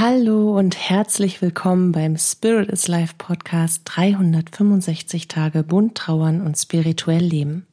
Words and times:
Hallo 0.00 0.56
und 0.56 0.76
herzlich 0.76 1.42
willkommen 1.42 1.90
beim 1.90 2.16
Spirit 2.16 2.68
is 2.68 2.86
Life 2.86 3.14
Podcast 3.18 3.82
365 3.86 5.26
Tage 5.26 5.64
bunt 5.64 5.96
trauern 5.96 6.40
und 6.40 6.56
spirituell 6.56 7.24
leben. 7.24 7.66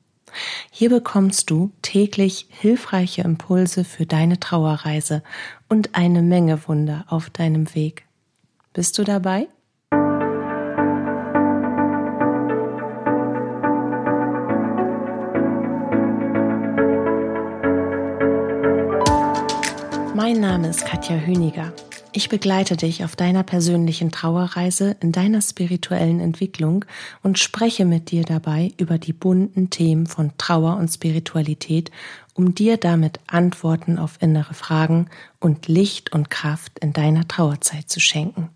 Hier 0.72 0.90
bekommst 0.90 1.52
du 1.52 1.72
täglich 1.84 2.48
hilfreiche 2.50 3.22
Impulse 3.22 3.84
für 3.84 4.08
deine 4.08 4.40
Trauerreise 4.40 5.22
und 5.70 5.94
eine 5.94 6.24
Menge 6.24 6.68
Wunder 6.68 7.06
auf 7.10 7.30
deinem 7.30 7.76
Weg. 7.76 8.08
Bist 8.74 8.98
du 8.98 9.04
dabei? 9.04 9.48
Mein 20.16 20.40
Name 20.40 20.70
ist 20.70 20.84
Katja 20.88 21.18
Hüniger. 21.18 21.72
Ich 22.18 22.30
begleite 22.30 22.78
dich 22.78 23.04
auf 23.04 23.18
deiner 23.18 23.44
persönlichen 23.44 24.10
Trauerreise 24.10 24.96
in 25.02 25.12
deiner 25.12 25.42
spirituellen 25.42 26.22
Entwicklung 26.22 26.86
und 27.24 27.40
spreche 27.40 27.84
mit 27.84 28.10
dir 28.10 28.24
dabei 28.24 28.72
über 28.78 28.98
die 28.98 29.12
bunten 29.12 29.70
Themen 29.70 30.06
von 30.06 30.32
Trauer 30.38 30.78
und 30.78 30.88
Spiritualität, 30.88 31.92
um 32.34 32.56
dir 32.56 32.78
damit 32.78 33.20
Antworten 33.28 34.00
auf 34.00 34.22
innere 34.22 34.54
Fragen 34.54 35.10
und 35.42 35.68
Licht 35.68 36.14
und 36.14 36.30
Kraft 36.30 36.80
in 36.80 36.94
deiner 36.94 37.28
Trauerzeit 37.28 37.90
zu 37.90 38.00
schenken. 38.00 38.48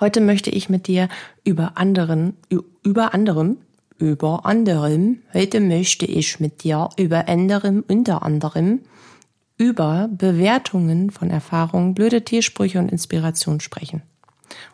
Heute 0.00 0.22
möchte 0.22 0.48
ich 0.48 0.70
mit 0.70 0.86
dir 0.86 1.10
über 1.44 1.72
anderen, 1.76 2.34
über 2.82 3.12
anderem, 3.12 3.58
über 3.98 4.46
anderem, 4.46 5.18
heute 5.34 5.60
möchte 5.60 6.06
ich 6.06 6.40
mit 6.40 6.64
dir 6.64 6.88
über 6.96 7.28
anderem, 7.28 7.84
unter 7.86 8.22
anderem, 8.22 8.80
über 9.58 10.08
Bewertungen 10.10 11.10
von 11.10 11.30
Erfahrungen, 11.30 11.92
blöde 11.92 12.24
Tiersprüche 12.24 12.78
und 12.78 12.90
Inspiration 12.90 13.60
sprechen. 13.60 14.02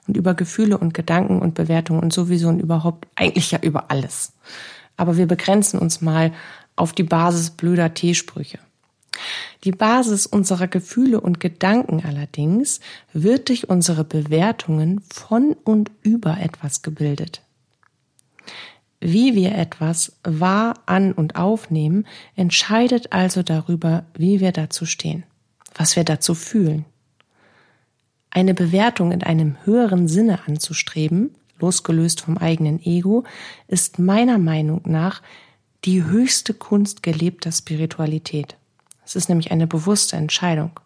Und 0.06 0.16
über 0.16 0.34
Gefühle 0.34 0.78
und 0.78 0.94
Gedanken 0.94 1.40
und 1.40 1.54
Bewertungen 1.54 2.00
und 2.00 2.12
sowieso 2.12 2.48
und 2.48 2.60
überhaupt 2.60 3.08
eigentlich 3.16 3.50
ja 3.50 3.58
über 3.60 3.90
alles. 3.90 4.32
Aber 4.96 5.16
wir 5.16 5.26
begrenzen 5.26 5.80
uns 5.80 6.00
mal 6.00 6.32
auf 6.76 6.92
die 6.92 7.02
Basis 7.02 7.50
blöder 7.50 7.94
T-Sprüche. 7.94 8.58
Die 9.64 9.72
Basis 9.72 10.26
unserer 10.26 10.68
Gefühle 10.68 11.20
und 11.20 11.40
Gedanken 11.40 12.02
allerdings 12.04 12.80
wird 13.12 13.48
durch 13.48 13.68
unsere 13.68 14.04
Bewertungen 14.04 15.00
von 15.12 15.56
und 15.64 15.90
über 16.02 16.38
etwas 16.40 16.82
gebildet. 16.82 17.43
Wie 19.06 19.34
wir 19.34 19.54
etwas 19.54 20.16
wahr 20.22 20.80
an 20.86 21.12
und 21.12 21.36
aufnehmen, 21.36 22.06
entscheidet 22.36 23.12
also 23.12 23.42
darüber, 23.42 24.06
wie 24.16 24.40
wir 24.40 24.50
dazu 24.50 24.86
stehen, 24.86 25.24
was 25.74 25.94
wir 25.94 26.04
dazu 26.04 26.34
fühlen. 26.34 26.86
Eine 28.30 28.54
Bewertung 28.54 29.12
in 29.12 29.22
einem 29.22 29.58
höheren 29.66 30.08
Sinne 30.08 30.46
anzustreben, 30.46 31.34
losgelöst 31.60 32.22
vom 32.22 32.38
eigenen 32.38 32.82
Ego, 32.82 33.24
ist 33.68 33.98
meiner 33.98 34.38
Meinung 34.38 34.80
nach 34.86 35.20
die 35.84 36.02
höchste 36.04 36.54
Kunst 36.54 37.02
gelebter 37.02 37.52
Spiritualität. 37.52 38.56
Es 39.04 39.16
ist 39.16 39.28
nämlich 39.28 39.52
eine 39.52 39.66
bewusste 39.66 40.16
Entscheidung. 40.16 40.80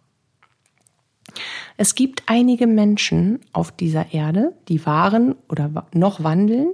Es 1.77 1.95
gibt 1.95 2.23
einige 2.27 2.67
Menschen 2.67 3.41
auf 3.53 3.71
dieser 3.71 4.13
Erde, 4.13 4.55
die 4.69 4.85
waren 4.87 5.35
oder 5.49 5.87
noch 5.93 6.23
wandeln, 6.23 6.73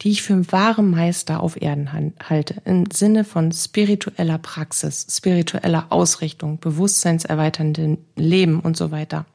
die 0.00 0.10
ich 0.10 0.22
für 0.22 0.50
wahre 0.52 0.82
Meister 0.82 1.40
auf 1.40 1.60
Erden 1.60 1.92
halte, 2.22 2.60
im 2.64 2.90
Sinne 2.90 3.24
von 3.24 3.52
spiritueller 3.52 4.38
Praxis, 4.38 5.06
spiritueller 5.08 5.86
Ausrichtung, 5.90 6.58
bewusstseinserweiternden 6.58 7.98
Leben 8.16 8.60
und 8.60 8.76
so 8.76 8.90
weiter. 8.90 9.26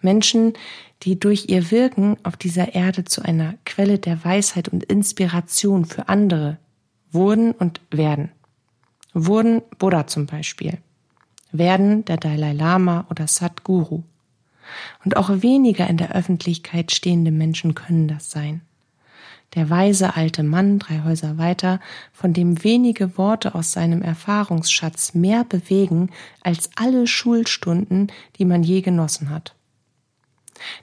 Menschen, 0.00 0.54
die 1.02 1.18
durch 1.18 1.48
ihr 1.48 1.70
Wirken 1.70 2.16
auf 2.22 2.36
dieser 2.36 2.74
Erde 2.74 3.04
zu 3.04 3.22
einer 3.22 3.54
Quelle 3.64 3.98
der 3.98 4.24
Weisheit 4.24 4.68
und 4.68 4.84
Inspiration 4.84 5.84
für 5.84 6.08
andere 6.08 6.58
wurden 7.12 7.52
und 7.52 7.80
werden. 7.90 8.30
Wurden 9.12 9.62
Buddha 9.78 10.06
zum 10.06 10.26
Beispiel, 10.26 10.78
werden 11.52 12.04
der 12.04 12.16
Dalai 12.16 12.52
Lama 12.52 13.06
oder 13.10 13.26
Sadhguru. 13.26 14.02
Und 15.04 15.16
auch 15.16 15.30
weniger 15.42 15.88
in 15.88 15.96
der 15.96 16.12
Öffentlichkeit 16.12 16.92
stehende 16.92 17.30
Menschen 17.30 17.74
können 17.74 18.08
das 18.08 18.30
sein 18.30 18.62
der 19.54 19.68
weise 19.68 20.16
alte 20.16 20.42
Mann 20.42 20.78
drei 20.78 21.02
Häuser 21.04 21.38
weiter, 21.38 21.80
von 22.12 22.32
dem 22.32 22.62
wenige 22.62 23.18
Worte 23.18 23.54
aus 23.54 23.72
seinem 23.72 24.02
Erfahrungsschatz 24.02 25.14
mehr 25.14 25.44
bewegen 25.44 26.10
als 26.42 26.70
alle 26.76 27.06
Schulstunden, 27.06 28.12
die 28.38 28.44
man 28.44 28.62
je 28.62 28.80
genossen 28.80 29.30
hat. 29.30 29.54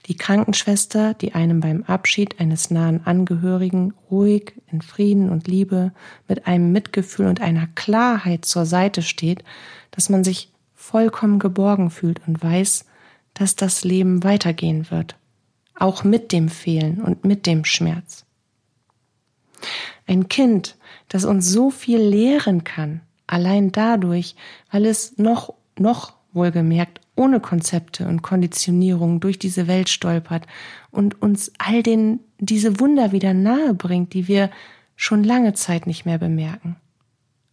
Die 0.07 0.17
Krankenschwester, 0.17 1.13
die 1.13 1.35
einem 1.35 1.59
beim 1.59 1.83
Abschied 1.83 2.39
eines 2.39 2.71
nahen 2.71 3.05
Angehörigen 3.05 3.93
ruhig, 4.09 4.53
in 4.71 4.81
Frieden 4.81 5.29
und 5.29 5.47
Liebe, 5.47 5.91
mit 6.27 6.47
einem 6.47 6.71
Mitgefühl 6.71 7.27
und 7.27 7.41
einer 7.41 7.67
Klarheit 7.75 8.43
zur 8.43 8.65
Seite 8.65 9.03
steht, 9.03 9.43
dass 9.91 10.09
man 10.09 10.23
sich 10.23 10.49
vollkommen 10.77 11.39
geborgen 11.39 11.89
fühlt 11.89 12.21
und 12.27 12.41
weiß, 12.41 12.85
dass 13.33 13.55
das 13.57 13.83
Leben 13.83 14.23
weitergehen 14.23 14.89
wird, 14.89 15.17
auch 15.75 16.05
mit 16.05 16.31
dem 16.31 16.47
Fehlen 16.47 17.01
und 17.01 17.25
mit 17.25 17.45
dem 17.45 17.65
Schmerz. 17.65 18.25
Ein 20.05 20.29
Kind, 20.29 20.77
das 21.09 21.25
uns 21.25 21.49
so 21.49 21.71
viel 21.71 21.99
lehren 21.99 22.63
kann, 22.63 23.01
allein 23.25 23.71
dadurch, 23.73 24.35
weil 24.71 24.85
es 24.85 25.17
noch, 25.17 25.55
noch 25.77 26.13
wohlgemerkt 26.31 27.01
ohne 27.15 27.39
Konzepte 27.39 28.07
und 28.07 28.21
Konditionierung 28.21 29.19
durch 29.19 29.39
diese 29.39 29.67
Welt 29.67 29.89
stolpert 29.89 30.45
und 30.91 31.19
uns 31.21 31.51
all 31.57 31.81
den, 31.81 32.19
diese 32.37 32.79
Wunder 32.79 33.11
wieder 33.11 33.33
nahe 33.33 33.73
bringt, 33.73 34.13
die 34.13 34.27
wir 34.27 34.51
schon 34.95 35.23
lange 35.23 35.53
Zeit 35.53 35.87
nicht 35.87 36.05
mehr 36.05 36.19
bemerken. 36.19 36.75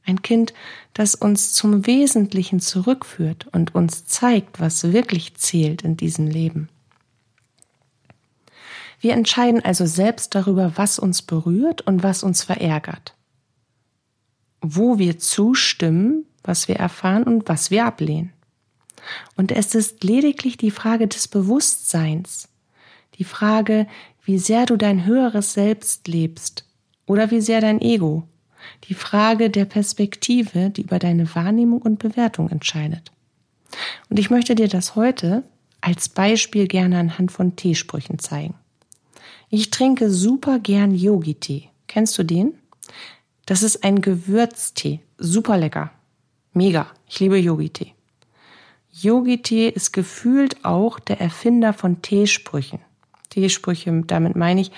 Ein 0.07 0.23
Kind, 0.23 0.53
das 0.93 1.15
uns 1.15 1.53
zum 1.55 1.87
Wesentlichen 1.87 2.61
zurückführt 2.61 3.47
und 3.53 3.75
uns 3.75 4.07
zeigt, 4.07 4.61
was 4.61 4.93
wirklich 4.93 5.35
zählt 5.37 5.83
in 5.83 5.97
diesem 5.97 6.27
Leben. 6.27 6.69
Wir 9.01 9.15
entscheiden 9.15 9.65
also 9.65 9.87
selbst 9.87 10.35
darüber, 10.35 10.73
was 10.77 10.99
uns 10.99 11.23
berührt 11.23 11.83
und 11.83 12.03
was 12.03 12.23
uns 12.23 12.43
verärgert. 12.43 13.15
Wo 14.61 14.99
wir 14.99 15.19
zustimmen, 15.19 16.27
was 16.43 16.69
wir 16.69 16.77
erfahren 16.77 17.25
und 17.25 17.49
was 17.49 17.71
wir 17.71 17.85
ablehnen. 17.85 18.33
Und 19.37 19.53
es 19.53 19.75
ist 19.75 20.05
lediglich 20.05 20.57
die 20.57 20.71
Frage 20.71 21.07
des 21.07 21.29
Bewusstseins, 21.29 22.49
die 23.19 23.25
Frage, 23.25 23.87
wie 24.25 24.39
sehr 24.39 24.65
du 24.67 24.77
dein 24.77 25.05
höheres 25.05 25.53
Selbst 25.53 26.09
lebst 26.09 26.67
oder 27.07 27.31
wie 27.31 27.41
sehr 27.41 27.61
dein 27.61 27.81
Ego, 27.81 28.27
die 28.89 28.95
Frage 28.95 29.51
der 29.51 29.65
Perspektive, 29.65 30.71
die 30.71 30.83
über 30.83 30.99
deine 30.99 31.35
Wahrnehmung 31.35 31.83
und 31.83 31.99
Bewertung 31.99 32.51
entscheidet. 32.51 33.13
Und 34.09 34.19
ich 34.19 34.31
möchte 34.31 34.55
dir 34.55 34.69
das 34.69 34.97
heute 34.97 35.43
als 35.81 36.09
Beispiel 36.09 36.67
gerne 36.67 36.99
anhand 36.99 37.33
von 37.33 37.57
T-Sprüchen 37.57 38.19
zeigen. 38.19 38.55
Ich 39.51 39.71
trinke 39.71 40.11
super 40.11 40.59
gern 40.59 40.95
Yogi-Tee. 40.95 41.69
Kennst 41.87 42.17
du 42.19 42.23
den? 42.23 42.55
Das 43.47 43.63
ist 43.63 43.85
ein 43.85 44.01
Gewürztee. 44.01 45.01
Super 45.19 45.59
lecker. 45.59 45.91
Mega. 46.53 46.87
Ich 47.09 47.21
liebe 47.21 47.37
Yogi-Tee. 47.37 47.93
Yogi-Tee 48.91 49.69
ist 49.69 49.93
gefühlt 49.93 50.65
auch 50.65 50.99
der 50.99 51.21
Erfinder 51.21 51.73
von 51.73 52.01
Teesprüchen. 52.01 52.79
Teesprüche, 53.31 54.03
damit 54.07 54.37
meine 54.37 54.61
ich 54.61 54.71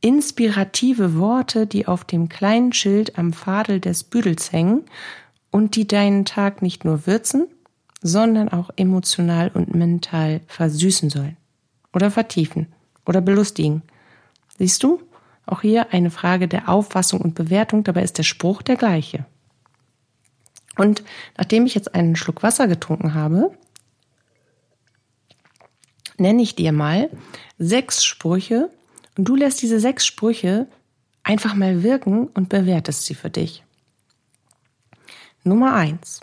inspirative 0.00 1.18
Worte, 1.18 1.66
die 1.66 1.86
auf 1.86 2.04
dem 2.04 2.28
kleinen 2.28 2.72
Schild 2.72 3.18
am 3.18 3.32
Fadel 3.32 3.80
des 3.80 4.04
Büdels 4.04 4.52
hängen 4.52 4.84
und 5.50 5.76
die 5.76 5.86
deinen 5.86 6.24
Tag 6.24 6.62
nicht 6.62 6.84
nur 6.84 7.06
würzen, 7.06 7.48
sondern 8.00 8.48
auch 8.48 8.70
emotional 8.76 9.50
und 9.52 9.74
mental 9.74 10.40
versüßen 10.46 11.10
sollen 11.10 11.36
oder 11.92 12.10
vertiefen 12.10 12.68
oder 13.04 13.20
belustigen 13.20 13.82
Siehst 14.58 14.82
du? 14.82 15.00
Auch 15.46 15.62
hier 15.62 15.92
eine 15.92 16.10
Frage 16.10 16.48
der 16.48 16.68
Auffassung 16.68 17.20
und 17.20 17.34
Bewertung, 17.34 17.84
dabei 17.84 18.02
ist 18.02 18.18
der 18.18 18.24
Spruch 18.24 18.60
der 18.60 18.76
gleiche. 18.76 19.24
Und 20.76 21.02
nachdem 21.36 21.64
ich 21.64 21.74
jetzt 21.74 21.94
einen 21.94 22.16
Schluck 22.16 22.42
Wasser 22.42 22.68
getrunken 22.68 23.14
habe, 23.14 23.52
nenne 26.18 26.42
ich 26.42 26.54
dir 26.54 26.72
mal 26.72 27.08
sechs 27.56 28.04
Sprüche 28.04 28.68
und 29.18 29.24
du 29.24 29.34
lässt 29.34 29.60
diese 29.60 29.80
sechs 29.80 30.06
Sprüche 30.06 30.68
einfach 31.24 31.54
mal 31.54 31.82
wirken 31.82 32.28
und 32.28 32.48
bewertest 32.48 33.04
sie 33.04 33.14
für 33.14 33.28
dich. 33.28 33.64
Nummer 35.42 35.74
eins: 35.74 36.20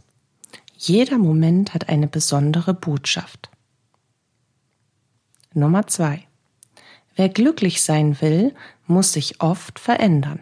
Jeder 0.77 1.17
Moment 1.17 1.73
hat 1.73 1.89
eine 1.89 2.07
besondere 2.07 2.73
Botschaft. 2.73 3.51
Nummer 5.53 5.87
zwei. 5.87 6.25
Wer 7.17 7.29
glücklich 7.29 7.81
sein 7.81 8.19
will, 8.21 8.55
muss 8.87 9.11
sich 9.13 9.41
oft 9.41 9.77
verändern. 9.77 10.41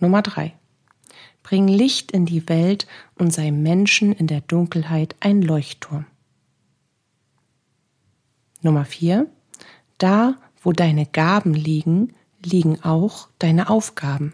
Nummer 0.00 0.20
drei: 0.20 0.54
Bring 1.42 1.66
Licht 1.66 2.12
in 2.12 2.26
die 2.26 2.46
Welt 2.46 2.86
und 3.14 3.32
sei 3.32 3.50
Menschen 3.50 4.12
in 4.12 4.26
der 4.26 4.42
Dunkelheit 4.42 5.16
ein 5.20 5.40
Leuchtturm. 5.40 6.04
Nummer 8.60 8.84
vier. 8.84 9.26
Da, 10.00 10.38
wo 10.62 10.72
deine 10.72 11.04
Gaben 11.04 11.52
liegen, 11.52 12.14
liegen 12.42 12.82
auch 12.82 13.28
deine 13.38 13.68
Aufgaben. 13.68 14.32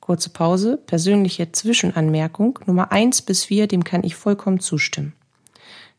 Kurze 0.00 0.30
Pause, 0.30 0.78
persönliche 0.78 1.52
Zwischenanmerkung. 1.52 2.58
Nummer 2.64 2.90
eins 2.90 3.20
bis 3.20 3.44
vier, 3.44 3.66
dem 3.66 3.84
kann 3.84 4.02
ich 4.02 4.16
vollkommen 4.16 4.60
zustimmen. 4.60 5.12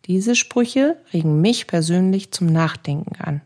Diese 0.05 0.35
Sprüche 0.35 0.97
regen 1.13 1.39
mich 1.39 1.67
persönlich 1.67 2.31
zum 2.31 2.47
Nachdenken 2.47 3.15
an, 3.21 3.41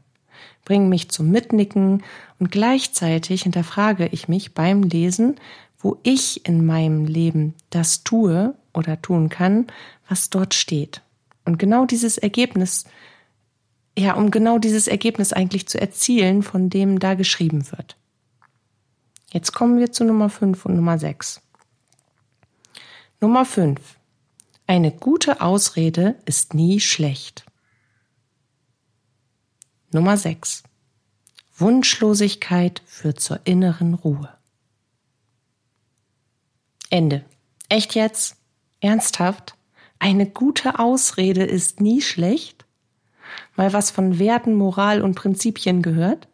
bringen 0.63 0.88
mich 0.88 1.09
zum 1.09 1.29
Mitnicken 1.29 2.03
und 2.39 2.51
gleichzeitig 2.51 3.43
hinterfrage 3.43 4.07
ich 4.13 4.29
mich 4.29 4.53
beim 4.53 4.81
Lesen, 4.81 5.35
wo 5.77 5.99
ich 6.03 6.47
in 6.47 6.65
meinem 6.65 7.05
Leben 7.05 7.53
das 7.69 8.05
tue 8.05 8.55
oder 8.73 9.01
tun 9.01 9.27
kann, 9.27 9.67
was 10.07 10.29
dort 10.29 10.53
steht. 10.53 11.01
Und 11.43 11.59
genau 11.59 11.85
dieses 11.85 12.17
Ergebnis, 12.17 12.85
ja, 13.97 14.13
um 14.13 14.31
genau 14.31 14.57
dieses 14.59 14.88
Ergebnis 14.88 15.33
eigentlich 15.33 15.68
zu 15.68 15.80
erzielen, 15.80 16.44
von 16.44 16.69
dem 16.69 17.00
da 17.00 17.13
geschrieben 17.13 17.71
wird. 17.71 17.95
Jetzt 19.31 19.53
kommen 19.53 19.80
wir 19.80 19.92
zu 19.92 20.03
Nummer 20.03 20.30
5 20.30 20.65
und 20.65 20.75
Nummer 20.75 20.97
6. 20.97 21.42
Nummer 23.21 23.45
5. 23.45 23.80
Eine 24.68 24.92
gute 24.92 25.42
Ausrede 25.42 26.15
ist 26.25 26.53
nie 26.53 26.80
schlecht. 26.80 27.45
Nummer 29.92 30.18
6. 30.18 30.63
Wunschlosigkeit 31.57 32.81
führt 32.86 33.19
zur 33.21 33.39
inneren 33.45 33.94
Ruhe. 33.94 34.30
Ende. 36.89 37.24
Echt 37.69 37.95
jetzt? 37.95 38.36
Ernsthaft? 38.81 39.56
Eine 40.00 40.30
gute 40.30 40.80
Ausrede 40.80 41.44
ist 41.44 41.80
nie 41.80 42.01
schlecht? 42.01 42.64
Mal 43.55 43.73
was 43.73 43.91
von 43.91 44.19
Werten, 44.19 44.55
Moral 44.55 45.01
und 45.01 45.15
Prinzipien 45.15 45.81
gehört? 45.81 46.27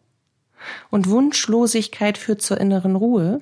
Und 0.90 1.08
Wunschlosigkeit 1.08 2.18
führt 2.18 2.42
zur 2.42 2.60
inneren 2.60 2.96
Ruhe? 2.96 3.40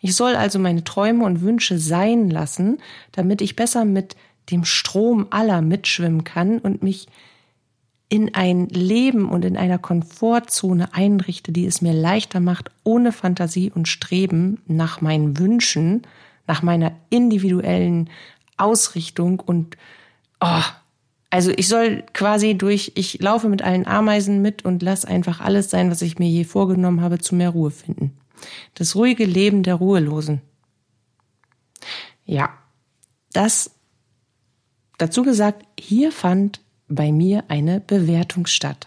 Ich 0.00 0.14
soll 0.14 0.36
also 0.36 0.58
meine 0.58 0.84
Träume 0.84 1.24
und 1.24 1.40
Wünsche 1.40 1.78
sein 1.78 2.30
lassen, 2.30 2.78
damit 3.12 3.40
ich 3.40 3.56
besser 3.56 3.84
mit 3.84 4.16
dem 4.50 4.64
Strom 4.64 5.26
aller 5.30 5.62
mitschwimmen 5.62 6.24
kann 6.24 6.58
und 6.58 6.82
mich 6.82 7.08
in 8.08 8.34
ein 8.34 8.68
Leben 8.68 9.28
und 9.28 9.44
in 9.44 9.56
einer 9.56 9.78
Komfortzone 9.78 10.92
einrichte, 10.92 11.52
die 11.52 11.66
es 11.66 11.80
mir 11.80 11.94
leichter 11.94 12.40
macht, 12.40 12.70
ohne 12.84 13.12
Fantasie 13.12 13.72
und 13.74 13.88
Streben 13.88 14.60
nach 14.66 15.00
meinen 15.00 15.38
Wünschen, 15.38 16.02
nach 16.46 16.62
meiner 16.62 16.92
individuellen 17.08 18.10
Ausrichtung 18.56 19.40
und 19.40 19.76
oh, 20.40 20.62
also 21.34 21.50
ich 21.56 21.66
soll 21.66 22.04
quasi 22.12 22.54
durch, 22.56 22.92
ich 22.94 23.20
laufe 23.20 23.48
mit 23.48 23.60
allen 23.60 23.88
Ameisen 23.88 24.40
mit 24.40 24.64
und 24.64 24.84
lass 24.84 25.04
einfach 25.04 25.40
alles 25.40 25.68
sein, 25.68 25.90
was 25.90 26.00
ich 26.00 26.20
mir 26.20 26.28
je 26.28 26.44
vorgenommen 26.44 27.00
habe, 27.00 27.18
zu 27.18 27.34
mehr 27.34 27.50
Ruhe 27.50 27.72
finden. 27.72 28.16
Das 28.74 28.94
ruhige 28.94 29.24
Leben 29.24 29.64
der 29.64 29.74
Ruhelosen. 29.74 30.42
Ja, 32.24 32.50
das 33.32 33.72
dazu 34.96 35.24
gesagt, 35.24 35.66
hier 35.76 36.12
fand 36.12 36.60
bei 36.86 37.10
mir 37.10 37.42
eine 37.48 37.80
Bewertung 37.80 38.46
statt. 38.46 38.86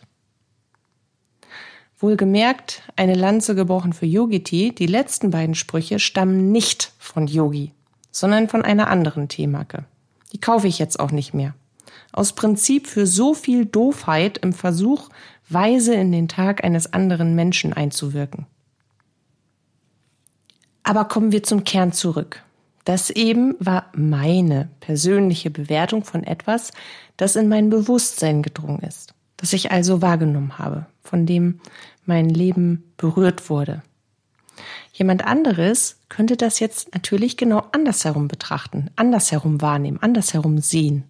Wohlgemerkt, 1.99 2.81
eine 2.95 3.15
Lanze 3.15 3.55
gebrochen 3.55 3.91
für 3.91 4.05
Yogiti, 4.05 4.73
die 4.73 4.87
letzten 4.87 5.31
beiden 5.31 5.53
Sprüche 5.53 5.99
stammen 5.99 6.53
nicht 6.53 6.93
von 6.97 7.27
Yogi, 7.27 7.73
sondern 8.09 8.47
von 8.47 8.61
einer 8.61 8.87
anderen 8.87 9.27
Teemarke. 9.27 9.83
Die 10.31 10.39
kaufe 10.39 10.69
ich 10.69 10.79
jetzt 10.79 10.97
auch 10.97 11.11
nicht 11.11 11.33
mehr. 11.33 11.53
Aus 12.11 12.33
Prinzip 12.33 12.87
für 12.87 13.07
so 13.07 13.33
viel 13.33 13.65
Doofheit 13.65 14.37
im 14.39 14.53
Versuch, 14.53 15.09
weise 15.49 15.93
in 15.93 16.11
den 16.11 16.27
Tag 16.27 16.63
eines 16.63 16.93
anderen 16.93 17.35
Menschen 17.35 17.73
einzuwirken. 17.73 18.45
Aber 20.83 21.05
kommen 21.05 21.31
wir 21.31 21.43
zum 21.43 21.63
Kern 21.63 21.91
zurück. 21.91 22.43
Das 22.85 23.09
eben 23.09 23.55
war 23.59 23.91
meine 23.93 24.69
persönliche 24.79 25.49
Bewertung 25.49 26.05
von 26.05 26.23
etwas, 26.23 26.71
das 27.17 27.35
in 27.35 27.49
mein 27.49 27.69
Bewusstsein 27.69 28.41
gedrungen 28.41 28.79
ist, 28.79 29.13
das 29.35 29.51
ich 29.51 29.71
also 29.71 30.01
wahrgenommen 30.01 30.57
habe, 30.57 30.85
von 31.01 31.25
dem 31.25 31.59
mein 32.05 32.29
Leben 32.29 32.93
berührt 32.95 33.49
wurde. 33.49 33.83
Jemand 34.93 35.25
anderes 35.25 35.97
könnte 36.09 36.37
das 36.37 36.59
jetzt 36.59 36.93
natürlich 36.93 37.37
genau 37.37 37.63
andersherum 37.71 38.27
betrachten, 38.27 38.89
andersherum 38.95 39.61
wahrnehmen, 39.61 39.99
andersherum 40.01 40.59
sehen. 40.59 41.03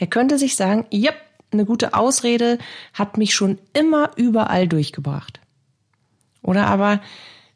Der 0.00 0.06
könnte 0.06 0.38
sich 0.38 0.56
sagen, 0.56 0.86
ja, 0.90 1.12
eine 1.52 1.64
gute 1.64 1.94
Ausrede 1.94 2.58
hat 2.94 3.18
mich 3.18 3.34
schon 3.34 3.58
immer 3.72 4.10
überall 4.16 4.68
durchgebracht. 4.68 5.40
Oder 6.42 6.66
aber, 6.66 7.00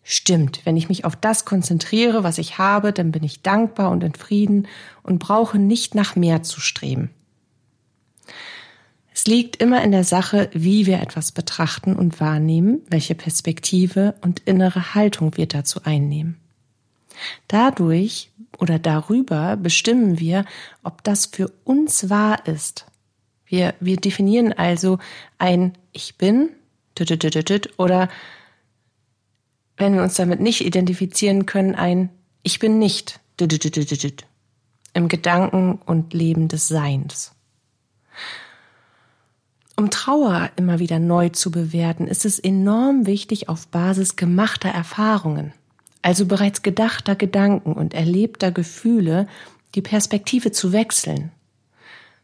Stimmt, 0.06 0.60
wenn 0.64 0.76
ich 0.76 0.90
mich 0.90 1.06
auf 1.06 1.16
das 1.16 1.46
konzentriere, 1.46 2.22
was 2.22 2.36
ich 2.36 2.58
habe, 2.58 2.92
dann 2.92 3.10
bin 3.10 3.24
ich 3.24 3.40
dankbar 3.40 3.90
und 3.90 4.04
in 4.04 4.14
Frieden 4.14 4.68
und 5.02 5.18
brauche 5.18 5.58
nicht 5.58 5.94
nach 5.94 6.14
mehr 6.14 6.42
zu 6.42 6.60
streben. 6.60 7.08
Es 9.26 9.30
liegt 9.30 9.56
immer 9.56 9.82
in 9.82 9.90
der 9.90 10.04
Sache, 10.04 10.50
wie 10.52 10.84
wir 10.84 11.00
etwas 11.00 11.32
betrachten 11.32 11.96
und 11.96 12.20
wahrnehmen, 12.20 12.82
welche 12.90 13.14
Perspektive 13.14 14.14
und 14.20 14.40
innere 14.40 14.94
Haltung 14.94 15.38
wir 15.38 15.46
dazu 15.46 15.80
einnehmen. 15.82 16.36
Dadurch 17.48 18.30
oder 18.58 18.78
darüber 18.78 19.56
bestimmen 19.56 20.20
wir, 20.20 20.44
ob 20.82 21.02
das 21.04 21.24
für 21.24 21.50
uns 21.64 22.10
wahr 22.10 22.46
ist. 22.46 22.84
Wir, 23.46 23.74
wir 23.80 23.96
definieren 23.96 24.52
also 24.52 24.98
ein 25.38 25.72
Ich 25.92 26.16
bin 26.16 26.50
oder 27.78 28.10
wenn 29.78 29.94
wir 29.94 30.02
uns 30.02 30.16
damit 30.16 30.40
nicht 30.40 30.66
identifizieren 30.66 31.46
können, 31.46 31.74
ein 31.74 32.10
Ich 32.42 32.58
bin 32.58 32.78
nicht 32.78 33.20
im 34.92 35.08
Gedanken 35.08 35.78
und 35.86 36.12
Leben 36.12 36.48
des 36.48 36.68
Seins. 36.68 37.32
Um 39.76 39.90
Trauer 39.90 40.50
immer 40.56 40.78
wieder 40.78 40.98
neu 40.98 41.30
zu 41.30 41.50
bewerten, 41.50 42.06
ist 42.06 42.24
es 42.24 42.38
enorm 42.38 43.06
wichtig, 43.06 43.48
auf 43.48 43.66
Basis 43.66 44.14
gemachter 44.14 44.68
Erfahrungen, 44.68 45.52
also 46.00 46.26
bereits 46.26 46.62
gedachter 46.62 47.16
Gedanken 47.16 47.72
und 47.72 47.92
erlebter 47.92 48.52
Gefühle, 48.52 49.26
die 49.74 49.82
Perspektive 49.82 50.52
zu 50.52 50.72
wechseln. 50.72 51.32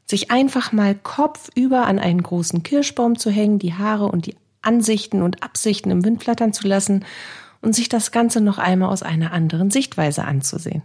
Sich 0.07 0.31
einfach 0.31 0.73
mal 0.73 0.95
kopfüber 0.95 1.87
an 1.87 1.99
einen 1.99 2.23
großen 2.23 2.63
Kirschbaum 2.63 3.19
zu 3.19 3.31
hängen, 3.31 3.59
die 3.59 3.75
Haare 3.75 4.07
und 4.07 4.27
die 4.27 4.37
Ansichten 4.63 5.23
und 5.23 5.43
Absichten 5.43 5.91
im 5.91 6.05
Wind 6.05 6.23
flattern 6.23 6.53
zu 6.53 6.69
lassen 6.69 7.05
und 7.63 7.75
sich 7.75 7.89
das 7.89 8.13
Ganze 8.13 8.41
noch 8.41 8.59
einmal 8.59 8.91
aus 8.91 9.03
einer 9.03 9.33
anderen 9.33 9.71
Sichtweise 9.71 10.25
anzusehen. 10.25 10.83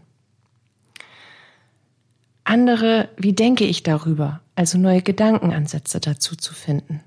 Andere, 2.43 3.09
wie 3.17 3.33
denke 3.33 3.65
ich 3.65 3.83
darüber, 3.83 4.41
also 4.55 4.77
neue 4.77 5.01
Gedankenansätze 5.01 5.99
dazu 5.99 6.35
zu 6.35 6.53
finden. 6.53 7.01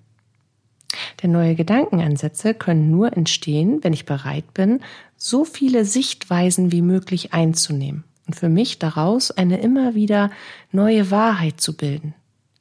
Denn 1.22 1.32
neue 1.32 1.54
Gedankenansätze 1.54 2.54
können 2.54 2.90
nur 2.90 3.16
entstehen, 3.16 3.80
wenn 3.82 3.92
ich 3.92 4.06
bereit 4.06 4.54
bin, 4.54 4.80
so 5.16 5.44
viele 5.44 5.84
Sichtweisen 5.84 6.72
wie 6.72 6.82
möglich 6.82 7.32
einzunehmen 7.32 8.04
und 8.26 8.34
für 8.34 8.48
mich 8.48 8.78
daraus 8.78 9.30
eine 9.30 9.60
immer 9.60 9.94
wieder 9.94 10.30
neue 10.70 11.10
Wahrheit 11.10 11.60
zu 11.60 11.76
bilden. 11.76 12.14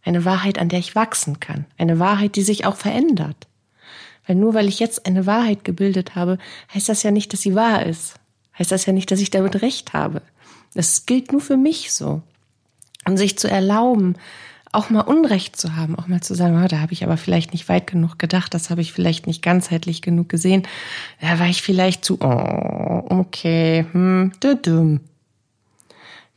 Eine 0.03 0.25
Wahrheit, 0.25 0.57
an 0.57 0.69
der 0.69 0.79
ich 0.79 0.95
wachsen 0.95 1.39
kann. 1.39 1.65
Eine 1.77 1.99
Wahrheit, 1.99 2.35
die 2.35 2.41
sich 2.41 2.65
auch 2.65 2.77
verändert. 2.77 3.47
Weil 4.25 4.37
nur 4.37 4.53
weil 4.53 4.67
ich 4.67 4.79
jetzt 4.79 5.05
eine 5.05 5.25
Wahrheit 5.25 5.65
gebildet 5.65 6.15
habe, 6.15 6.37
heißt 6.73 6.89
das 6.89 7.03
ja 7.03 7.11
nicht, 7.11 7.33
dass 7.33 7.41
sie 7.41 7.55
wahr 7.55 7.85
ist. 7.85 8.15
Heißt 8.57 8.71
das 8.71 8.85
ja 8.85 8.93
nicht, 8.93 9.11
dass 9.11 9.19
ich 9.19 9.29
damit 9.29 9.61
recht 9.61 9.93
habe. 9.93 10.21
Das 10.73 11.05
gilt 11.05 11.31
nur 11.31 11.41
für 11.41 11.57
mich 11.57 11.91
so. 11.91 12.21
Und 13.05 13.17
sich 13.17 13.37
zu 13.37 13.49
erlauben, 13.49 14.15
auch 14.71 14.89
mal 14.89 15.01
Unrecht 15.01 15.55
zu 15.55 15.75
haben, 15.75 15.97
auch 15.97 16.07
mal 16.07 16.21
zu 16.21 16.35
sagen, 16.35 16.61
oh, 16.63 16.67
da 16.67 16.79
habe 16.79 16.93
ich 16.93 17.03
aber 17.03 17.17
vielleicht 17.17 17.53
nicht 17.53 17.69
weit 17.69 17.87
genug 17.87 18.19
gedacht, 18.19 18.53
das 18.53 18.69
habe 18.69 18.81
ich 18.81 18.93
vielleicht 18.93 19.27
nicht 19.27 19.41
ganzheitlich 19.41 20.01
genug 20.01 20.29
gesehen, 20.29 20.63
da 21.21 21.39
war 21.39 21.47
ich 21.47 21.61
vielleicht 21.61 22.03
zu, 22.03 22.19
oh, 22.21 23.05
okay, 23.09 23.85
hm, 23.91 24.31
dumm. 24.39 25.01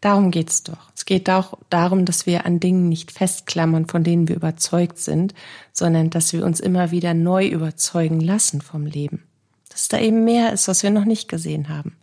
Darum 0.00 0.30
geht's 0.30 0.62
doch. 0.62 0.90
Es 0.96 1.04
geht 1.04 1.28
auch 1.28 1.58
darum, 1.68 2.06
dass 2.06 2.24
wir 2.24 2.46
an 2.46 2.58
Dingen 2.58 2.88
nicht 2.88 3.10
festklammern, 3.10 3.86
von 3.86 4.02
denen 4.02 4.28
wir 4.28 4.36
überzeugt 4.36 4.98
sind, 4.98 5.34
sondern 5.72 6.08
dass 6.08 6.32
wir 6.32 6.44
uns 6.44 6.58
immer 6.58 6.90
wieder 6.90 7.12
neu 7.12 7.46
überzeugen 7.46 8.20
lassen 8.20 8.62
vom 8.62 8.86
Leben. 8.86 9.24
Dass 9.68 9.88
da 9.88 9.98
eben 9.98 10.24
mehr 10.24 10.54
ist, 10.54 10.68
was 10.68 10.82
wir 10.82 10.90
noch 10.90 11.04
nicht 11.04 11.28
gesehen 11.28 11.68
haben. 11.68 11.96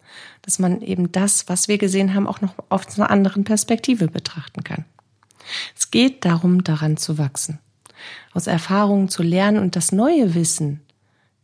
Dass 0.43 0.59
man 0.59 0.81
eben 0.81 1.11
das, 1.11 1.49
was 1.49 1.67
wir 1.67 1.79
gesehen 1.79 2.13
haben, 2.13 2.27
auch 2.27 2.39
noch 2.39 2.53
auf 2.69 2.85
einer 2.95 3.09
anderen 3.09 3.43
Perspektive 3.43 4.07
betrachten 4.07 4.63
kann. 4.63 4.85
Es 5.75 5.91
geht 5.91 6.25
darum, 6.25 6.63
daran 6.63 6.97
zu 6.97 7.17
wachsen, 7.17 7.59
aus 8.33 8.47
Erfahrungen 8.47 9.09
zu 9.09 9.23
lernen 9.23 9.59
und 9.59 9.75
das 9.75 9.91
neue 9.91 10.35
Wissen 10.35 10.81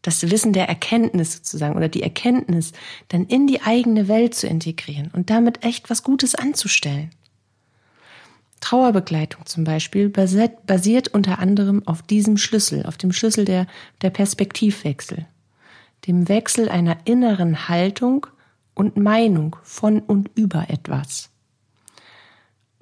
das 0.03 0.29
Wissen 0.29 0.53
der 0.53 0.69
Erkenntnis 0.69 1.33
sozusagen 1.33 1.75
oder 1.75 1.89
die 1.89 2.03
Erkenntnis 2.03 2.74
dann 3.07 3.25
in 3.25 3.48
die 3.48 3.62
eigene 3.62 4.07
Welt 4.07 4.36
zu 4.36 4.48
integrieren 4.48 5.10
und 5.13 5.31
damit 5.31 5.63
echt 5.65 5.89
was 5.89 6.03
Gutes 6.03 6.36
anzustellen. 6.36 7.10
Trauerbegleitung 8.60 9.45
zum 9.45 9.63
Beispiel 9.63 10.10
basiert 10.10 11.07
unter 11.10 11.39
anderem 11.39 11.86
auf 11.88 12.01
diesem 12.01 12.38
Schlüssel, 12.38 12.86
auf 12.86 12.98
dem 12.98 13.12
Schlüssel 13.12 13.43
der, 13.45 13.65
der 14.01 14.10
Perspektivwechsel, 14.10 15.25
dem 16.07 16.29
Wechsel 16.29 16.69
einer 16.69 16.98
inneren 17.05 17.67
Haltung 17.67 18.27
und 18.74 18.95
Meinung 18.98 19.55
von 19.63 20.00
und 20.00 20.29
über 20.36 20.69
etwas. 20.69 21.29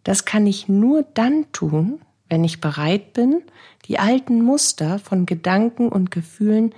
Das 0.04 0.26
kann 0.26 0.48
ich 0.48 0.68
nur 0.68 1.04
dann 1.14 1.52
tun, 1.52 2.02
wenn 2.30 2.44
ich 2.44 2.62
bereit 2.62 3.14
bin, 3.14 3.42
die 3.88 4.00
alten 4.00 4.42
Muster 4.42 5.00
von 5.00 5.26
Gedanken 5.26 5.90
und 5.90 6.12
Gefühlen 6.12 6.74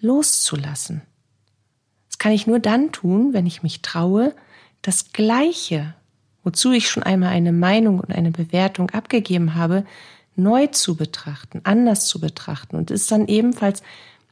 loszulassen. 0.00 1.02
Das 2.08 2.18
kann 2.18 2.32
ich 2.32 2.46
nur 2.46 2.60
dann 2.60 2.92
tun, 2.92 3.32
wenn 3.32 3.46
ich 3.46 3.62
mich 3.62 3.82
traue, 3.82 4.34
das 4.82 5.12
Gleiche, 5.12 5.94
wozu 6.44 6.72
ich 6.72 6.88
schon 6.88 7.02
einmal 7.02 7.30
eine 7.30 7.52
Meinung 7.52 8.00
und 8.00 8.12
eine 8.12 8.30
Bewertung 8.30 8.90
abgegeben 8.90 9.54
habe, 9.54 9.84
neu 10.36 10.66
zu 10.68 10.96
betrachten, 10.96 11.60
anders 11.64 12.06
zu 12.06 12.20
betrachten 12.20 12.76
und 12.76 12.90
es 12.90 13.06
dann 13.06 13.26
ebenfalls 13.28 13.82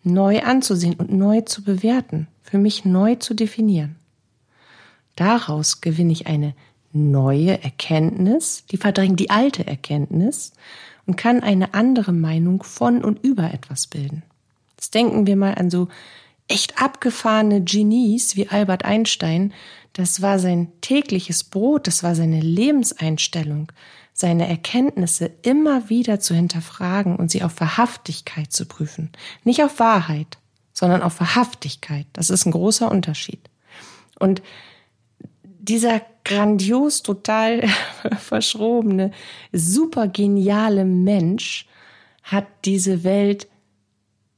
neu 0.05 0.43
anzusehen 0.43 0.95
und 0.95 1.13
neu 1.13 1.41
zu 1.43 1.63
bewerten, 1.63 2.29
für 2.43 2.59
mich 2.59 2.85
neu 2.85 3.17
zu 3.17 3.35
definieren. 3.35 3.97
Daraus 5.17 5.81
gewinne 5.81 6.13
ich 6.13 6.27
eine 6.27 6.55
neue 6.93 7.63
Erkenntnis, 7.63 8.65
die 8.71 8.77
verdrängt 8.77 9.19
die 9.21 9.31
alte 9.31 9.67
Erkenntnis 9.67 10.53
und 11.07 11.17
kann 11.17 11.43
eine 11.43 11.75
andere 11.75 12.13
Meinung 12.13 12.63
von 12.63 13.03
und 13.03 13.23
über 13.25 13.53
etwas 13.53 13.87
bilden. 13.87 14.23
Jetzt 14.77 14.95
denken 14.95 15.27
wir 15.27 15.37
mal 15.37 15.55
an 15.55 15.71
so 15.71 15.89
echt 16.49 16.81
abgefahrene 16.81 17.63
Genies 17.63 18.37
wie 18.37 18.49
Albert 18.49 18.85
Einstein. 18.85 19.53
Das 19.93 20.23
war 20.23 20.39
sein 20.39 20.69
tägliches 20.81 21.45
Brot, 21.45 21.87
das 21.87 22.03
war 22.03 22.15
seine 22.15 22.41
Lebenseinstellung, 22.41 23.73
seine 24.13 24.49
Erkenntnisse 24.49 25.31
immer 25.43 25.89
wieder 25.89 26.21
zu 26.21 26.35
hinterfragen 26.35 27.17
und 27.17 27.31
sie 27.31 27.43
auf 27.43 27.61
Wahrhaftigkeit 27.61 28.53
zu 28.53 28.67
prüfen. 28.67 29.11
Nicht 29.45 29.63
auf 29.63 29.79
Wahrheit, 29.79 30.39
sondern 30.73 31.03
auf 31.03 31.21
Wahrhaftigkeit. 31.21 32.07
Das 32.13 32.31
ist 32.31 32.47
ein 32.47 32.53
großer 32.53 32.91
Unterschied. 32.91 33.41
Und 34.19 34.43
dieser 35.63 36.03
grandios, 36.25 37.03
total 37.03 37.63
verschrobene, 38.19 39.13
super 39.53 40.09
geniale 40.09 40.85
Mensch 40.85 41.67
hat 42.23 42.47
diese 42.65 43.05
Welt 43.05 43.49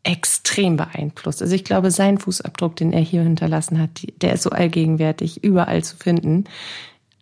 extrem 0.03 0.77
beeinflusst. 0.77 1.41
Also 1.41 1.55
ich 1.55 1.65
glaube, 1.65 1.91
sein 1.91 2.19
Fußabdruck, 2.19 2.77
den 2.77 2.93
er 2.93 3.01
hier 3.01 3.23
hinterlassen 3.23 3.79
hat, 3.79 4.03
der 4.21 4.35
ist 4.35 4.43
so 4.43 4.51
allgegenwärtig, 4.51 5.43
überall 5.43 5.83
zu 5.83 5.97
finden. 5.97 6.45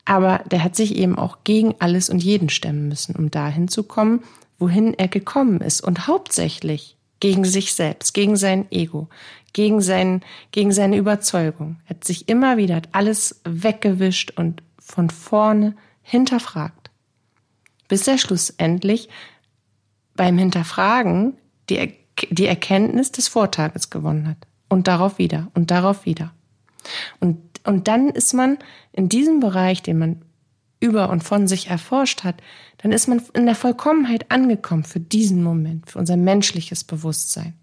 Aber 0.05 0.41
der 0.51 0.65
hat 0.65 0.75
sich 0.75 0.97
eben 0.97 1.17
auch 1.17 1.39
gegen 1.45 1.77
alles 1.79 2.11
und 2.11 2.23
jeden 2.23 2.49
stemmen 2.49 2.89
müssen, 2.89 3.15
um 3.15 3.31
dahin 3.31 3.69
zu 3.69 3.85
kommen, 3.85 4.25
wohin 4.59 4.95
er 4.95 5.07
gekommen 5.07 5.61
ist. 5.61 5.81
Und 5.81 6.09
hauptsächlich 6.09 6.97
gegen 7.23 7.45
sich 7.45 7.73
selbst, 7.75 8.15
gegen 8.15 8.35
sein 8.35 8.67
Ego, 8.73 9.09
gegen, 9.53 9.81
sein, 9.81 10.23
gegen 10.51 10.73
seine 10.73 10.97
Überzeugung. 10.97 11.77
Er 11.85 11.91
hat 11.91 12.03
sich 12.03 12.29
immer 12.29 12.57
wieder 12.57 12.83
alles 12.91 13.41
weggewischt 13.45 14.33
und 14.33 14.61
von 14.81 15.09
vorne 15.09 15.77
hinterfragt. 16.03 16.91
Bis 17.87 18.09
er 18.09 18.19
schlussendlich 18.19 19.09
beim 20.17 20.37
Hinterfragen 20.37 21.35
die, 21.71 21.95
die 22.29 22.47
Erkenntnis 22.47 23.13
des 23.13 23.29
Vortages 23.29 23.89
gewonnen 23.89 24.27
hat. 24.27 24.39
Und 24.69 24.89
darauf 24.89 25.19
wieder 25.19 25.47
und 25.55 25.71
darauf 25.71 26.05
wieder. 26.05 26.35
Und, 27.21 27.39
und 27.63 27.87
dann 27.87 28.09
ist 28.09 28.35
man 28.35 28.59
in 28.91 29.09
diesem 29.09 29.39
Bereich, 29.39 29.81
den 29.81 29.99
man 29.99 30.23
über 30.83 31.09
und 31.09 31.23
von 31.23 31.47
sich 31.47 31.69
erforscht 31.69 32.25
hat, 32.25 32.43
dann 32.79 32.93
ist 32.93 33.07
man 33.07 33.23
in 33.35 33.47
der 33.47 33.55
Vollkommenheit 33.55 34.31
angekommen 34.31 34.85
für 34.85 35.01
diesen 35.01 35.43
Moment, 35.43 35.91
für 35.91 35.99
unser 35.99 36.17
menschliches 36.17 36.85
Bewusstsein. 36.85 37.55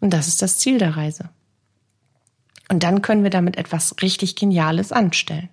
Und 0.00 0.10
das 0.10 0.28
ist 0.28 0.40
das 0.40 0.58
Ziel 0.58 0.78
der 0.78 0.96
Reise. 0.96 1.30
Und 2.70 2.82
dann 2.82 3.02
können 3.02 3.24
wir 3.24 3.30
damit 3.30 3.56
etwas 3.56 3.96
richtig 4.00 4.36
Geniales 4.36 4.92
anstellen. 4.92 5.48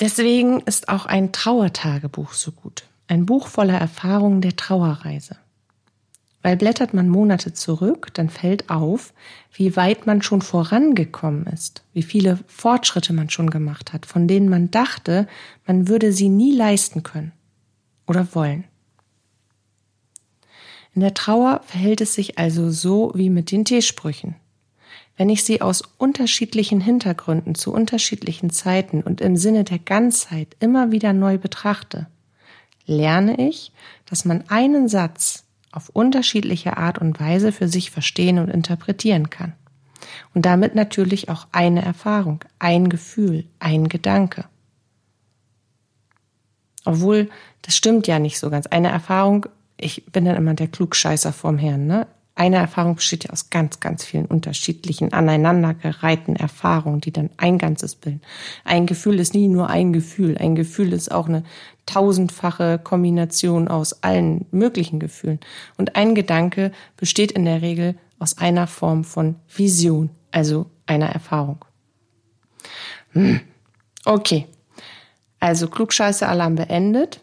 Deswegen 0.00 0.60
ist 0.60 0.88
auch 0.88 1.06
ein 1.06 1.32
Trauertagebuch 1.32 2.32
so 2.32 2.52
gut. 2.52 2.84
Ein 3.06 3.26
Buch 3.26 3.46
voller 3.48 3.78
Erfahrungen 3.78 4.40
der 4.40 4.56
Trauerreise. 4.56 5.36
Weil 6.44 6.58
blättert 6.58 6.92
man 6.92 7.08
Monate 7.08 7.54
zurück, 7.54 8.08
dann 8.12 8.28
fällt 8.28 8.68
auf, 8.68 9.14
wie 9.54 9.76
weit 9.76 10.04
man 10.04 10.20
schon 10.20 10.42
vorangekommen 10.42 11.46
ist, 11.46 11.82
wie 11.94 12.02
viele 12.02 12.38
Fortschritte 12.48 13.14
man 13.14 13.30
schon 13.30 13.48
gemacht 13.48 13.94
hat, 13.94 14.04
von 14.04 14.28
denen 14.28 14.50
man 14.50 14.70
dachte, 14.70 15.26
man 15.66 15.88
würde 15.88 16.12
sie 16.12 16.28
nie 16.28 16.54
leisten 16.54 17.02
können 17.02 17.32
oder 18.06 18.34
wollen. 18.34 18.64
In 20.94 21.00
der 21.00 21.14
Trauer 21.14 21.62
verhält 21.64 22.02
es 22.02 22.12
sich 22.12 22.38
also 22.38 22.70
so 22.70 23.10
wie 23.14 23.30
mit 23.30 23.50
den 23.50 23.64
Teesprüchen. 23.64 24.34
Wenn 25.16 25.30
ich 25.30 25.44
sie 25.44 25.62
aus 25.62 25.82
unterschiedlichen 25.96 26.82
Hintergründen 26.82 27.54
zu 27.54 27.72
unterschiedlichen 27.72 28.50
Zeiten 28.50 29.00
und 29.00 29.22
im 29.22 29.38
Sinne 29.38 29.64
der 29.64 29.78
Ganzheit 29.78 30.56
immer 30.60 30.92
wieder 30.92 31.14
neu 31.14 31.38
betrachte, 31.38 32.06
lerne 32.84 33.48
ich, 33.48 33.72
dass 34.04 34.26
man 34.26 34.44
einen 34.48 34.88
Satz 34.90 35.43
auf 35.74 35.88
unterschiedliche 35.88 36.76
Art 36.76 36.98
und 36.98 37.18
Weise 37.18 37.52
für 37.52 37.68
sich 37.68 37.90
verstehen 37.90 38.38
und 38.38 38.48
interpretieren 38.48 39.30
kann. 39.30 39.54
Und 40.34 40.46
damit 40.46 40.74
natürlich 40.74 41.28
auch 41.28 41.46
eine 41.52 41.82
Erfahrung, 41.82 42.44
ein 42.58 42.88
Gefühl, 42.88 43.46
ein 43.58 43.88
Gedanke. 43.88 44.44
Obwohl, 46.84 47.30
das 47.62 47.74
stimmt 47.74 48.06
ja 48.06 48.18
nicht 48.18 48.38
so 48.38 48.50
ganz. 48.50 48.66
Eine 48.66 48.88
Erfahrung, 48.88 49.46
ich 49.76 50.04
bin 50.06 50.24
dann 50.24 50.36
immer 50.36 50.54
der 50.54 50.68
Klugscheißer 50.68 51.32
vorm 51.32 51.58
Herrn, 51.58 51.86
ne? 51.86 52.06
Eine 52.36 52.56
Erfahrung 52.56 52.96
besteht 52.96 53.24
ja 53.24 53.30
aus 53.30 53.50
ganz, 53.50 53.78
ganz 53.78 54.04
vielen 54.04 54.26
unterschiedlichen, 54.26 55.12
aneinandergereihten 55.12 56.34
Erfahrungen, 56.34 57.00
die 57.00 57.12
dann 57.12 57.30
ein 57.36 57.58
Ganzes 57.58 57.94
bilden. 57.94 58.22
Ein 58.64 58.86
Gefühl 58.86 59.20
ist 59.20 59.34
nie 59.34 59.46
nur 59.46 59.70
ein 59.70 59.92
Gefühl. 59.92 60.36
Ein 60.38 60.56
Gefühl 60.56 60.92
ist 60.92 61.12
auch 61.12 61.28
eine 61.28 61.44
tausendfache 61.86 62.80
Kombination 62.82 63.68
aus 63.68 64.02
allen 64.02 64.46
möglichen 64.50 64.98
Gefühlen. 64.98 65.38
Und 65.76 65.94
ein 65.94 66.16
Gedanke 66.16 66.72
besteht 66.96 67.30
in 67.30 67.44
der 67.44 67.62
Regel 67.62 67.94
aus 68.18 68.38
einer 68.38 68.66
Form 68.66 69.04
von 69.04 69.36
Vision, 69.54 70.10
also 70.32 70.66
einer 70.86 71.10
Erfahrung. 71.10 71.64
Hm. 73.12 73.40
Okay. 74.04 74.46
Also 75.38 75.68
Klugscheiße-Alarm 75.68 76.56
beendet. 76.56 77.20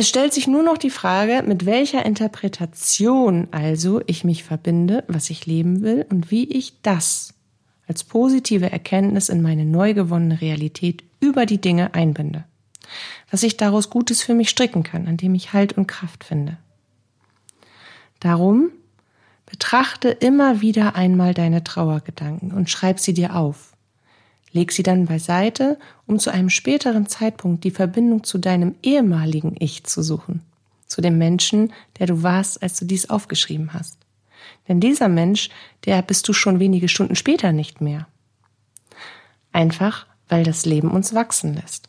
Es 0.00 0.08
stellt 0.08 0.32
sich 0.32 0.46
nur 0.46 0.62
noch 0.62 0.78
die 0.78 0.88
Frage, 0.88 1.42
mit 1.46 1.66
welcher 1.66 2.06
Interpretation 2.06 3.48
also 3.50 4.00
ich 4.06 4.24
mich 4.24 4.44
verbinde, 4.44 5.04
was 5.08 5.28
ich 5.28 5.44
leben 5.44 5.82
will 5.82 6.06
und 6.08 6.30
wie 6.30 6.44
ich 6.44 6.80
das 6.80 7.34
als 7.86 8.02
positive 8.02 8.72
Erkenntnis 8.72 9.28
in 9.28 9.42
meine 9.42 9.66
neu 9.66 9.92
gewonnene 9.92 10.40
Realität 10.40 11.04
über 11.20 11.44
die 11.44 11.60
Dinge 11.60 11.92
einbinde. 11.92 12.44
Was 13.30 13.42
ich 13.42 13.58
daraus 13.58 13.90
Gutes 13.90 14.22
für 14.22 14.32
mich 14.32 14.48
stricken 14.48 14.84
kann, 14.84 15.06
an 15.06 15.18
dem 15.18 15.34
ich 15.34 15.52
Halt 15.52 15.74
und 15.74 15.86
Kraft 15.86 16.24
finde. 16.24 16.56
Darum 18.20 18.70
betrachte 19.44 20.08
immer 20.08 20.62
wieder 20.62 20.96
einmal 20.96 21.34
deine 21.34 21.62
Trauergedanken 21.62 22.52
und 22.52 22.70
schreib 22.70 23.00
sie 23.00 23.12
dir 23.12 23.36
auf. 23.36 23.69
Leg 24.52 24.72
sie 24.72 24.82
dann 24.82 25.06
beiseite, 25.06 25.78
um 26.06 26.18
zu 26.18 26.30
einem 26.30 26.50
späteren 26.50 27.06
Zeitpunkt 27.06 27.62
die 27.62 27.70
Verbindung 27.70 28.24
zu 28.24 28.38
deinem 28.38 28.74
ehemaligen 28.82 29.54
Ich 29.58 29.84
zu 29.84 30.02
suchen, 30.02 30.42
zu 30.86 31.00
dem 31.00 31.18
Menschen, 31.18 31.72
der 31.98 32.08
du 32.08 32.22
warst, 32.22 32.62
als 32.62 32.78
du 32.78 32.84
dies 32.84 33.10
aufgeschrieben 33.10 33.72
hast. 33.72 33.98
Denn 34.66 34.80
dieser 34.80 35.08
Mensch, 35.08 35.50
der 35.84 36.02
bist 36.02 36.28
du 36.28 36.32
schon 36.32 36.58
wenige 36.58 36.88
Stunden 36.88 37.14
später 37.14 37.52
nicht 37.52 37.80
mehr. 37.80 38.08
Einfach, 39.52 40.06
weil 40.28 40.42
das 40.42 40.66
Leben 40.66 40.90
uns 40.90 41.14
wachsen 41.14 41.54
lässt. 41.54 41.88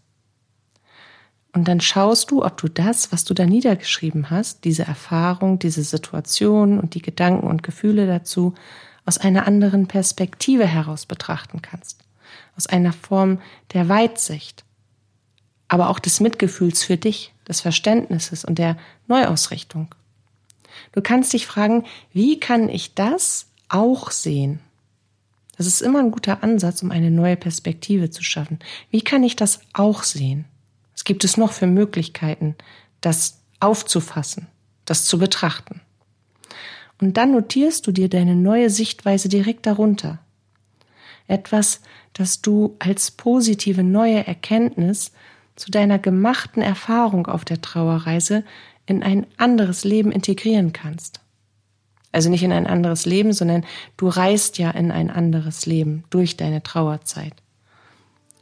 Und 1.53 1.67
dann 1.67 1.81
schaust 1.81 2.31
du, 2.31 2.45
ob 2.45 2.57
du 2.57 2.69
das, 2.69 3.11
was 3.11 3.25
du 3.25 3.33
da 3.33 3.45
niedergeschrieben 3.45 4.29
hast, 4.29 4.63
diese 4.63 4.83
Erfahrung, 4.83 5.59
diese 5.59 5.83
Situation 5.83 6.79
und 6.79 6.93
die 6.93 7.01
Gedanken 7.01 7.47
und 7.47 7.63
Gefühle 7.63 8.07
dazu, 8.07 8.53
aus 9.05 9.17
einer 9.17 9.47
anderen 9.47 9.87
Perspektive 9.87 10.65
heraus 10.65 11.05
betrachten 11.05 11.61
kannst 11.61 12.03
aus 12.57 12.67
einer 12.67 12.93
Form 12.93 13.39
der 13.73 13.89
Weitsicht, 13.89 14.63
aber 15.67 15.89
auch 15.89 15.99
des 15.99 16.19
Mitgefühls 16.19 16.83
für 16.83 16.97
dich, 16.97 17.33
des 17.47 17.61
Verständnisses 17.61 18.45
und 18.45 18.57
der 18.57 18.77
Neuausrichtung. 19.07 19.93
Du 20.91 21.01
kannst 21.01 21.33
dich 21.33 21.47
fragen, 21.47 21.85
wie 22.13 22.39
kann 22.39 22.69
ich 22.69 22.93
das 22.93 23.47
auch 23.69 24.11
sehen? 24.11 24.59
Das 25.57 25.67
ist 25.67 25.81
immer 25.81 25.99
ein 25.99 26.11
guter 26.11 26.43
Ansatz, 26.43 26.81
um 26.81 26.91
eine 26.91 27.11
neue 27.11 27.37
Perspektive 27.37 28.09
zu 28.09 28.23
schaffen. 28.23 28.59
Wie 28.89 29.01
kann 29.01 29.23
ich 29.23 29.35
das 29.35 29.59
auch 29.73 30.03
sehen? 30.03 30.45
Was 30.93 31.03
gibt 31.03 31.23
es 31.23 31.37
noch 31.37 31.51
für 31.51 31.67
Möglichkeiten, 31.67 32.55
das 32.99 33.39
aufzufassen, 33.59 34.47
das 34.85 35.05
zu 35.05 35.19
betrachten? 35.19 35.81
Und 36.99 37.17
dann 37.17 37.31
notierst 37.31 37.85
du 37.87 37.91
dir 37.91 38.09
deine 38.09 38.35
neue 38.35 38.69
Sichtweise 38.69 39.29
direkt 39.29 39.65
darunter. 39.65 40.19
Etwas, 41.27 41.81
das 42.13 42.41
du 42.41 42.75
als 42.79 43.11
positive 43.11 43.83
neue 43.83 44.25
Erkenntnis 44.27 45.11
zu 45.55 45.71
deiner 45.71 45.99
gemachten 45.99 46.61
Erfahrung 46.61 47.27
auf 47.27 47.45
der 47.45 47.61
Trauerreise 47.61 48.43
in 48.85 49.03
ein 49.03 49.27
anderes 49.37 49.83
Leben 49.83 50.11
integrieren 50.11 50.73
kannst. 50.73 51.21
Also 52.11 52.29
nicht 52.29 52.43
in 52.43 52.51
ein 52.51 52.67
anderes 52.67 53.05
Leben, 53.05 53.31
sondern 53.31 53.65
du 53.95 54.07
reist 54.07 54.57
ja 54.57 54.71
in 54.71 54.91
ein 54.91 55.09
anderes 55.09 55.65
Leben 55.65 56.03
durch 56.09 56.35
deine 56.35 56.61
Trauerzeit. 56.61 57.33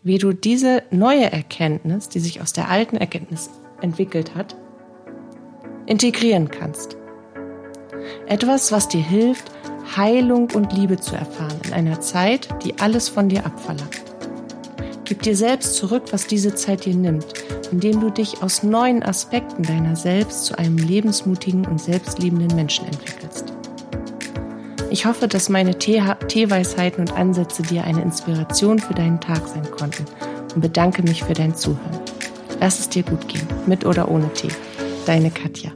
Wie 0.01 0.17
du 0.17 0.33
diese 0.33 0.83
neue 0.91 1.31
Erkenntnis, 1.31 2.09
die 2.09 2.19
sich 2.19 2.41
aus 2.41 2.53
der 2.53 2.69
alten 2.69 2.97
Erkenntnis 2.97 3.49
entwickelt 3.81 4.33
hat, 4.33 4.55
integrieren 5.85 6.49
kannst. 6.49 6.97
Etwas, 8.27 8.71
was 8.71 8.87
dir 8.87 9.03
hilft, 9.03 9.51
Heilung 9.95 10.49
und 10.53 10.73
Liebe 10.73 10.97
zu 10.97 11.15
erfahren 11.15 11.59
in 11.65 11.73
einer 11.73 12.01
Zeit, 12.01 12.49
die 12.63 12.79
alles 12.79 13.09
von 13.09 13.29
dir 13.29 13.45
abverlangt. 13.45 14.01
Gib 15.05 15.23
dir 15.23 15.35
selbst 15.35 15.75
zurück, 15.75 16.03
was 16.11 16.27
diese 16.27 16.53
Zeit 16.53 16.85
dir 16.85 16.95
nimmt, 16.95 17.25
indem 17.71 17.99
du 17.99 18.09
dich 18.11 18.43
aus 18.43 18.63
neuen 18.63 19.01
Aspekten 19.01 19.63
deiner 19.63 19.95
selbst 19.95 20.45
zu 20.45 20.57
einem 20.57 20.77
lebensmutigen 20.77 21.65
und 21.65 21.81
selbstliebenden 21.81 22.55
Menschen 22.55 22.85
entwickelst. 22.85 23.53
Ich 24.91 25.05
hoffe, 25.05 25.27
dass 25.27 25.49
meine 25.49 25.77
Teeweisheiten 25.77 27.01
und 27.01 27.13
Ansätze 27.13 27.61
dir 27.61 27.83
eine 27.83 28.01
Inspiration 28.01 28.79
für 28.79 28.93
deinen 28.93 29.19
Tag 29.19 29.47
sein 29.47 29.69
konnten 29.69 30.05
und 30.55 30.61
bedanke 30.61 31.03
mich 31.03 31.23
für 31.23 31.33
dein 31.33 31.55
Zuhören. 31.55 31.99
Lass 32.59 32.79
es 32.79 32.89
dir 32.89 33.03
gut 33.03 33.27
gehen, 33.27 33.47
mit 33.67 33.85
oder 33.85 34.09
ohne 34.09 34.31
Tee. 34.33 34.49
Deine 35.05 35.31
Katja. 35.31 35.71